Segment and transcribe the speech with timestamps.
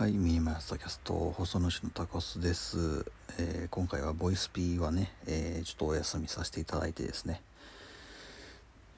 [0.00, 3.04] はい、ミニマラストキャスト放送主のタコスです、
[3.38, 7.42] えー今回はボイスピーはね、えーちょっとお休みさせていただいてですね。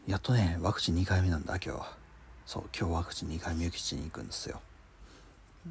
[0.07, 1.97] やっとねワクチン2回目なんだ今日は。
[2.47, 4.61] そう今日ワクチン2回目受けしに行くんですよ。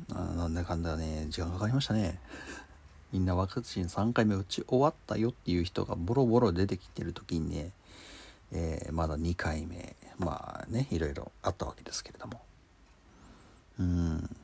[0.09, 2.20] なんだかんだね時間かかりましたね。
[3.13, 7.71] みんなワクチン3回目打ち終わったよっていう人がボロボロ出てきてる時にね、
[8.52, 12.41] えーまだ2回目まあねいろいろあったわけですけれども。
[13.79, 14.41] うん。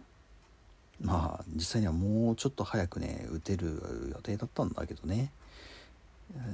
[1.02, 3.82] まあ実際にはもうちょっと早くね打てる
[4.14, 5.32] 予定だったんだけどね。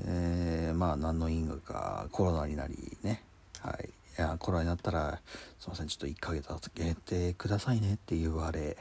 [0.06, 3.24] えーまあ何の因果かコロナになりね。
[3.60, 3.90] はい。
[4.18, 5.20] いやコロナになったら
[5.60, 8.78] すいませんちょっと1ヶ月預けてくださいねって言われ。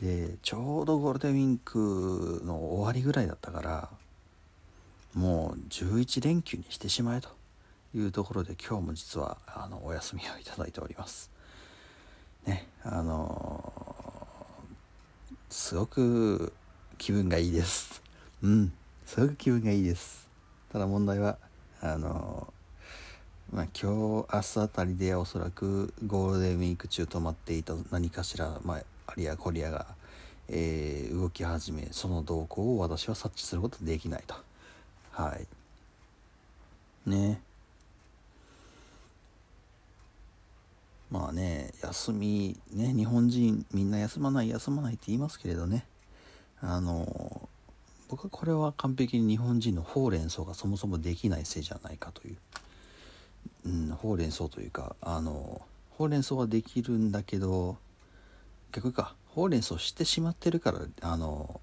[0.00, 3.88] でちょうどゴールデンウィークの終わりぐらいだったから
[5.14, 7.28] もう11連休にしてしまえと。
[7.96, 11.30] いうところで今日も実はあのお休みをいただいております。
[12.44, 14.13] ねあのー
[15.54, 16.52] すごく
[16.98, 18.02] 気分がいいです。
[18.42, 18.72] うん。
[19.06, 20.28] すごく気分がいいです。
[20.72, 21.38] ただ問題は
[21.80, 22.52] あの
[23.52, 29.86] まあ今日明日あたりでおそらくゴールデンウィーク中止まっていた何かしら、まあ、ありやこりやが、
[30.48, 34.34] えー動き始めその動向を私は察知することできないと。
[35.12, 35.46] はい。
[37.08, 37.40] ね。
[41.14, 45.86] まあね休みね日本人みんな休まない休まないって言いますけれどね。
[46.60, 47.48] あの
[48.08, 52.36] 僕はこれは完璧に日本人のほうれん草がそもそもできないせいじゃないかという、
[53.66, 57.76] うん、ほうれん草というかあのほうれん草はできるんだけど
[58.72, 61.60] 逆かほうれん草してしまってるからあの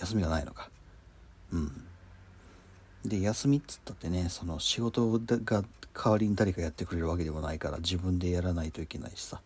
[0.00, 0.70] 休みがないのか。
[1.52, 1.87] うん。
[3.08, 5.64] で休みっつったってねその仕事が
[5.94, 9.40] 代わりに誰かやってくれるわけでもないから自分でやらないといけないしさ。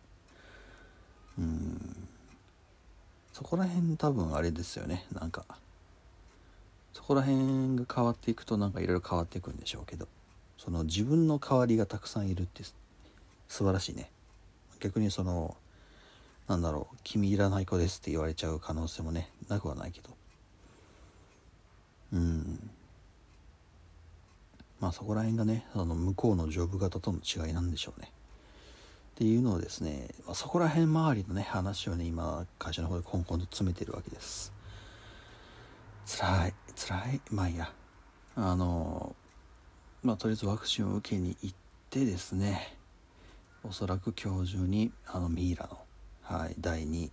[1.39, 2.07] うん。
[3.31, 5.05] そこら辺多分あれですよね。
[5.11, 5.45] なんか
[6.93, 10.07] そこら辺が変わっていくとなんかいろいろ変わっていくんでしょうけど。
[10.57, 12.63] その自分の代わりがたくさんいるって
[13.49, 14.09] 素晴らしいね。
[14.79, 15.57] 逆にその
[16.47, 20.09] なんだろう「君いらない子です」って言われちゃう可能性もねなくはないけど。
[22.13, 22.69] うん。
[24.83, 28.11] まあそこら辺がねあの向こうのジョブ型との違いなんでしょうね。
[29.11, 34.51] っていうのをですね、まあ、そこら辺周りのね話をね今会社の方でコンコンと詰めてるわけです。
[36.05, 37.71] 辛い辛いまあいいや。
[38.35, 39.15] あの
[40.01, 41.55] まあとりあえずワクチンを受けに行っ
[41.89, 42.75] てですね
[43.63, 45.79] おそらく今日中にあのミイラの、
[46.23, 47.09] はい、第2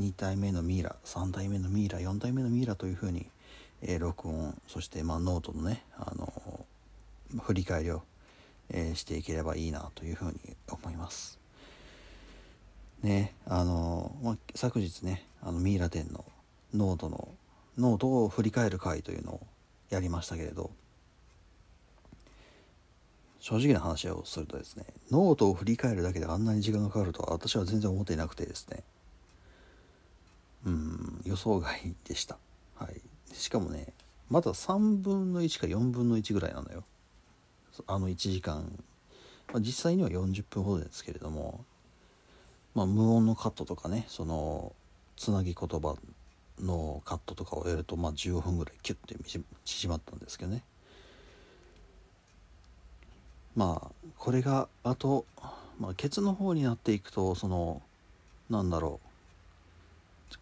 [0.00, 3.28] 2体目のミイラ3体目のミイラ4体目のミイラというふうに、
[3.82, 6.66] えー録音そして、まあ、ノートのねあの
[7.40, 8.02] 振り返りを、
[8.70, 11.38] えーしていければいいなというふうに思います。
[13.02, 16.24] ねあの、まあ、昨日ねあのミイラ展の
[16.74, 17.28] ノートの
[17.78, 19.46] ノートを振り返る会というのを
[19.90, 20.70] やりましたけれど
[23.40, 28.82] 正直な話をするとですねノートを振り返るだけであんなに時間がかかるとは私は全然思っていなくてですね。
[30.64, 32.38] うん予想外でした。
[32.76, 33.00] はい。
[33.34, 33.88] しかもね
[34.30, 36.84] まだ3分の1か4分の1ぐらいなのよ。
[37.86, 38.64] あの1時間、
[39.52, 41.64] まあ、実際には40分ほどですけれども、
[42.74, 44.72] まあ、無音のカットとかねその
[45.16, 45.96] つなぎ言葉
[46.60, 49.16] のカットとかをやると、まあ、15分ぐらいキュッて
[49.64, 50.62] 縮まったんですけどね。
[53.54, 55.26] まあこれがあと、
[55.78, 57.82] まあ、ケツの方になっていくとその
[58.48, 59.00] なんだろ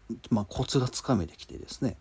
[0.09, 0.15] う。
[0.29, 1.97] まあコツがつかめてきてですね。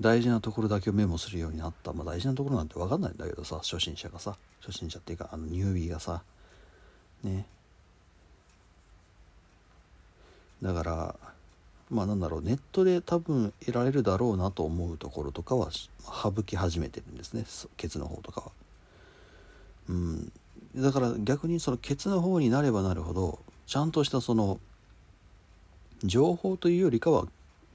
[0.00, 6.22] 大事なところだけをメモするようになった、まあ、大事なところなんて分かんないんだけどさ初心者がさ初心者っていうかあのニュービーがさ
[7.22, 7.46] ね。
[10.62, 11.14] だから
[11.90, 17.44] まあなんだろうネットで多分得られるだろうなと思うところとかは省き始めてるんですね。
[17.76, 18.52] ケツの方とかは。
[19.90, 20.32] うん、
[20.76, 24.58] だから逆にそのケツの方になればなるほどちゃんとしたその
[26.02, 27.26] 情報というよりかは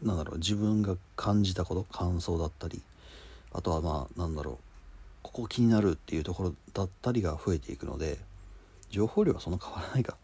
[0.03, 2.81] なんだろう自分が感じたこと感想だったり
[3.51, 4.57] あとはまあなんだろう
[5.21, 8.17] ここ気になるっていうところだったりが増えていくので
[8.89, 10.17] 情報量はそんな変わらないか。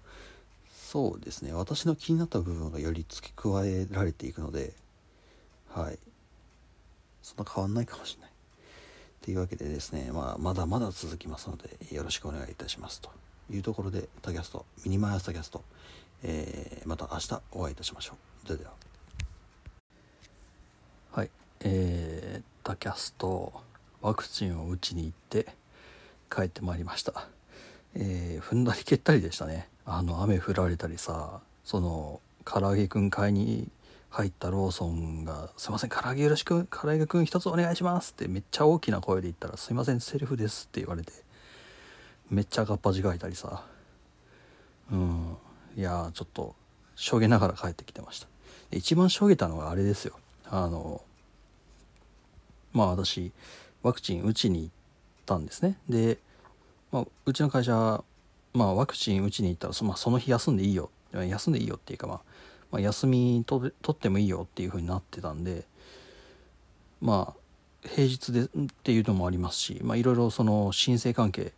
[0.74, 1.52] そうですね。
[1.52, 4.74] 私の気になった部分がより付け加えられていくので
[5.70, 6.00] はい。
[7.22, 8.32] そんな変わんないかもしれない。
[9.22, 13.02] というわけでですね、まあ、まだまだ続きますのでよろしくお願いいたします。
[13.02, 13.10] と
[13.52, 15.64] いうところでタキャストミニマイ朝タキャスト、
[16.24, 18.48] えーまた明日お会いいたしましょう。
[18.48, 18.72] それでは。
[21.68, 23.52] えー、タキャスト
[24.02, 25.48] ワクチンを打ちに行って
[26.30, 27.28] 帰ってまいりました。
[27.96, 29.68] えー踏んだり蹴ったりでしたね。
[29.84, 33.68] あの雨降られたりさその唐揚げくん買いに
[34.12, 41.14] 入ったローソンが「すいません唐揚げよろしく唐揚げくん一つお願いします」ってめっちゃ大きな声で言ったら「すいませんセルフです」って言われて
[42.30, 43.66] めっちゃ赤っ端書いたりさ。
[44.92, 45.38] うん。
[45.76, 46.56] いやちょっと
[46.96, 48.28] しょげながら帰ってきてました。
[48.72, 50.20] 一番しょげたのがあれですよ。
[50.46, 51.02] あの
[52.76, 53.32] まあ私
[53.82, 54.70] ワクチン打ちに行っ
[55.26, 55.78] たんですね。
[55.90, 56.20] で、
[56.92, 58.04] まあ、うちの会社
[58.54, 60.92] まあワクチン打ちに行ったらそ,、まあ、その日休んでいいよ。
[61.14, 62.22] 休んでいいよっていうか、まあ、
[62.72, 65.64] まあ休み取ってもいいよっていう風になってたんで
[67.02, 68.48] まあ平日でっ
[68.84, 71.54] ていうのもありますしまあいろいろその申請関係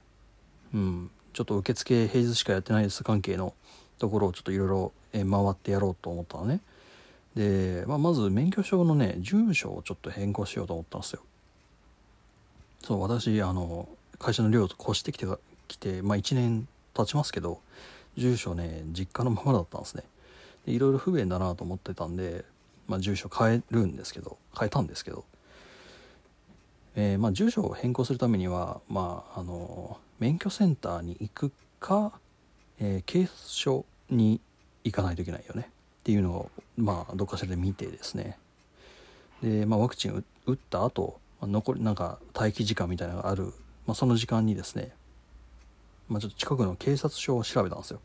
[0.74, 3.54] うんちょっと受付平日しかやってないです関係の
[3.98, 6.60] ところをちょっといろいろ回ってやろうと思ったのね。
[7.38, 11.22] で、まあ、まず免許証のね住所をちょっと変更しようと思ったんですよ。
[12.84, 13.88] そう私あの
[14.18, 15.28] 会社の寮と越してきて
[15.68, 17.60] きて、まあ、1年経ちますけど
[18.18, 20.04] 住所ね実家のままだったんですね。
[20.66, 22.44] でいろいろ不便だなと思ってたんで、
[22.88, 25.24] まあ、住所変えるんですけど変えたんですけど、
[26.96, 32.14] えー、まあ、住所を変更するためには、まあ、あの免許センターに行くか、
[32.80, 34.42] えー、警察署に
[34.84, 35.70] 行かないといけないよね。
[36.08, 38.38] っていうのをまあどっかしらで見てですね。
[39.44, 43.52] で、まあ、ワクチン打った後残りなんか待機時間みたいなのがある、
[43.86, 44.94] まあ、その時間にですね、
[46.08, 48.00] まあ、ちょっと近くの警察署を調べたんですよ。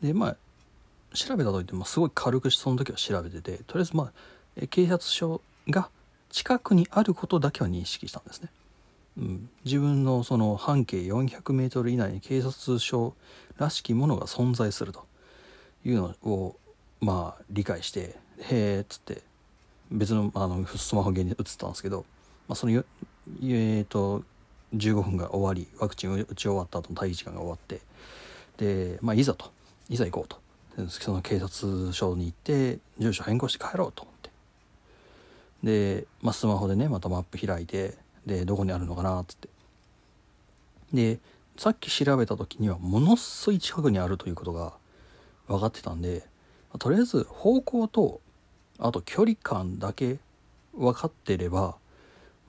[0.00, 0.36] でまあ
[1.12, 4.12] 調べたといってもすごい軽くその時は調べててとりあえずま
[4.62, 5.90] あ警察署が
[6.30, 8.50] 近くにあることだけは認識したんですね、
[9.18, 13.14] うん、自分のその半径 400m 以内に警察署
[13.58, 15.04] らしきものが存在すると。
[15.86, 16.56] いうのを
[17.00, 18.16] まあ理解して
[18.50, 19.22] 「へえ」っつって
[19.90, 22.04] 別のあのスマホゲーに移ったんですけど、
[22.48, 24.24] まあ、そのえっ、ー、と
[24.74, 27.80] 15分が終わりワクチン打ち終わった後の待機時間が終わって
[28.56, 29.52] で、まあ、いざと
[29.88, 30.44] いざ行こうと。
[30.90, 34.30] その警察署に行って住所変更して帰ろうと思って。
[35.62, 37.94] で、まあ、スマホでねまたマップ開いて
[38.26, 39.48] でどこにあるのかなっつって。
[40.92, 41.18] で
[41.56, 44.74] さっき調べた時にはものすごい近くにあるということが
[45.48, 46.24] 分かってたんで
[46.78, 48.20] とりあえず方向と
[48.78, 50.18] あと距離感だけ
[50.74, 51.76] 分かってれば、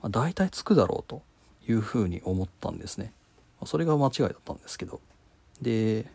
[0.02, 1.22] まあ、大体つくだろうと
[1.68, 3.12] いうふうに思ったんですね。
[3.64, 5.00] それが間違いだったんですけど
[5.60, 6.06] で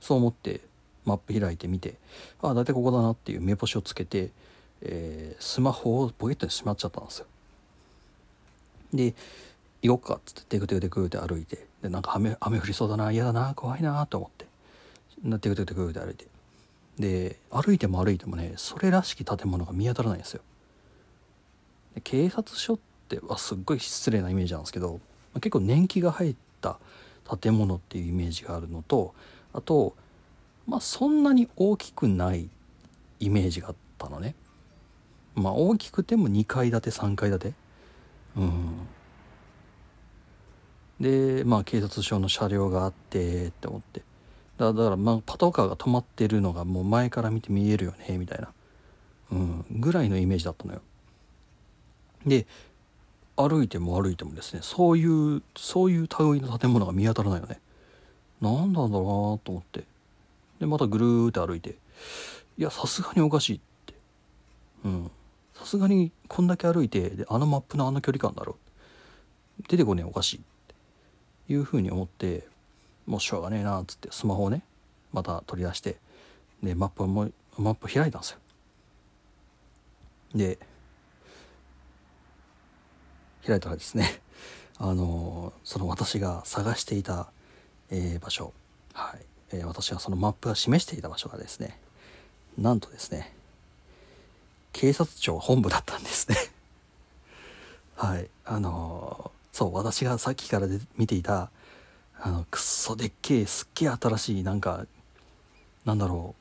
[0.00, 0.62] そう思って
[1.04, 1.96] マップ開いてみて
[2.40, 4.30] ああ大体ここだなっていう目星をつけて、
[4.80, 7.26] えー、スマホをポケットにしまっちゃったんですよ。
[8.94, 9.14] で
[9.82, 14.46] 行こっかっつってテクテクテクって歩いてでなんか雨雨降りそうだな嫌だな怖いなと思って
[15.22, 16.26] テクテクテクって歩いて。
[16.98, 20.40] で歩いても歩いてもねそれらしき建物が見当たらないんですよ。
[21.94, 22.78] で警察署っ
[23.08, 25.00] てはすっごい失礼なイメージなんですけど
[25.34, 26.78] 結構年季が入った
[27.40, 29.14] 建物っていうイメージがあるのと
[29.52, 29.94] あと
[30.66, 32.48] まあそんなに大きくない
[33.20, 34.34] イメージがあったのね。
[35.34, 37.52] まあ大きくても2階建て3階建て。
[38.36, 38.88] うん。
[40.98, 44.02] でまあ警察署の車両があってって思って。
[44.58, 48.48] だからまあパトカーが止まってるのがもう前から見て見えるよねみたいな、
[49.32, 50.80] うん、ぐらいのイメージだったのよ。
[52.26, 52.46] で
[53.36, 57.60] 歩いても歩いてもですねそういうそういう類の建物が見当たらないよね。
[58.40, 59.84] 何なんだろうなと思って。
[60.58, 61.76] でまたぐるーって歩いて
[62.56, 63.94] いやさすがにおかしいって。
[64.84, 65.10] うん。
[65.54, 68.56] さすがにこんだけ歩いてであのマップのあの距離感だろ
[69.68, 70.40] 出てこねえおかしいっ
[71.48, 72.46] ていうふうに思って
[73.06, 74.62] もうしょうがねえなっつってスマホをね
[75.12, 75.96] また取り出して
[76.62, 78.38] でマップもマップ開いたんですよ。
[80.34, 80.58] で
[83.46, 84.20] 開いたらですね
[84.78, 87.30] あのその私が探していた、
[87.90, 88.52] えー、場所
[88.92, 91.78] はい、えー、私がそのマップが示していた場所がですね
[92.58, 93.34] なんとですね
[94.72, 96.36] 警察庁本部だったんですね。
[97.96, 101.50] はいあのそう私がさっきからで見ていた
[102.20, 104.86] あのくっそでっけえすっげえ新しいなんか
[105.84, 106.34] なんだろ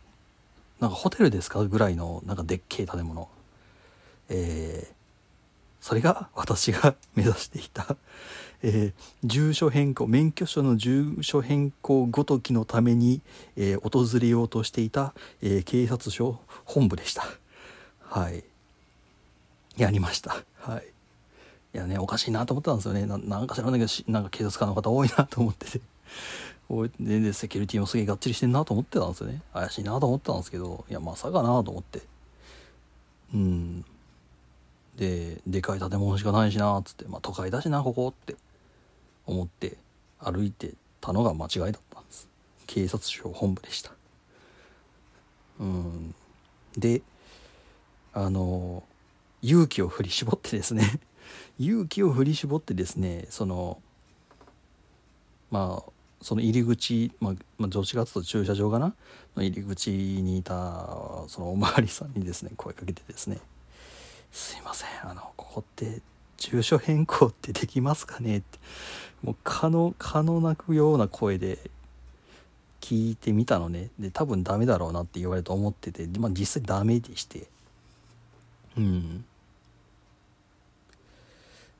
[0.79, 0.81] う。
[0.81, 3.29] なんかホテルですかぐらいのなんかでっけえ建物。
[4.27, 4.93] えー、
[5.79, 7.95] それが私が目指していた、
[8.63, 13.21] えー、住所変更免許証の住所変更ごときのために、
[13.55, 15.13] えー、訪れようとしていた、
[15.43, 17.23] えー、警察署本部でした。
[18.01, 18.43] はい。
[19.77, 20.43] やりました。
[20.57, 20.94] はい。
[21.75, 23.05] いやねおかしいなと思ったんですよね。
[23.05, 25.81] なんか知らないけどなんか警察官の方多いなと思ってて。
[26.99, 29.43] 全然セキュリティもすげえがっちりしてんなと思ってたんですよね。
[29.53, 32.01] 怪しいなと思ったんですけどいやまさかなと思って。
[33.33, 33.85] うん。
[34.95, 38.35] ででかい建物しかないしなっつって、まあ、都会だしなここって。
[39.25, 39.77] 思って
[40.19, 42.27] 歩いてたのが間違いだったんです。
[42.67, 43.91] 警察庁本部でした。
[45.59, 46.15] うん。
[46.77, 47.01] で
[48.13, 48.83] あの
[49.41, 50.99] 勇気を振り絞ってですね。
[51.59, 53.81] 勇気を振り絞ってですねその
[55.51, 55.91] まあ
[56.21, 58.95] その入り口、まあ、まあ、どっちかと駐車場かな？
[59.35, 60.87] の入り口にいた
[61.27, 63.39] そのおまわりさんにですね声かけてですね
[64.31, 66.01] 「すいませんあのここって
[66.37, 68.59] 住所変更ってできますかね?」って
[69.21, 71.59] もう可能可能なくような声で
[72.81, 73.89] 聞いてみたのね。
[73.97, 77.47] で多分ダメだろうなって言われると思ってて、まあ、実際ダメでして。
[78.77, 79.25] うん。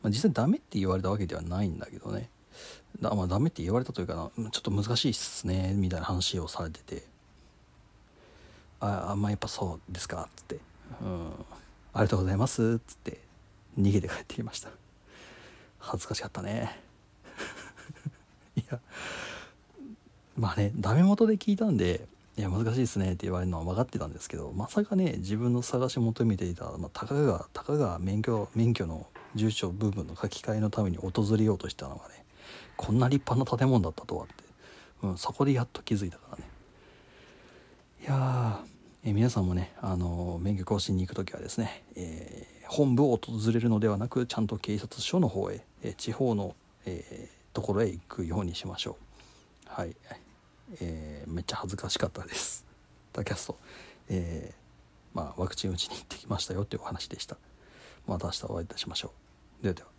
[0.05, 2.29] まあ、実際ダメって言われたわけではないんだけどね。
[3.01, 7.03] だまあダメって言われたというかなちょっと難しいっすねみたいな話をされてて。
[8.79, 10.59] ああまあやっぱそうですかっつって。
[11.01, 11.31] うん。
[11.93, 13.19] ありがとうございますっつって。
[13.79, 14.69] 逃げて帰ってきました。
[15.79, 16.79] 恥ずかしかったね。
[18.55, 18.79] いや。
[20.37, 22.07] まあねダメ元で聞いたんで
[22.37, 32.25] いや難しいですねって言われるのは分かってたんですけどまさかね自分の探し求めていた、まあ、たかがたかが免許免許の住所部分の書き換えのために訪れようとしたのがね
[32.77, 34.33] こんな立派な建物だったとはって、
[35.03, 36.43] うん、そこでやっと気づいたからね。
[38.01, 38.63] いや
[39.07, 46.55] え皆さんもね、あの免許更新に行く時はですね、えー、本部を訪れるのではなくちゃんと警察署の方へ、え、地方の、
[46.87, 48.97] えー、ところへ行くようにしましょ
[49.67, 49.69] う。
[49.71, 49.95] はい、
[50.81, 52.65] えーめっちゃ恥ずかしかったです。
[53.13, 53.59] タキャスト、
[54.09, 54.53] え
[55.13, 57.37] まあ、ワクチン打ちに行ってきましたよっていうお話でした。
[58.07, 59.24] また明日お会いいたしましょう。
[59.61, 59.94] ではでは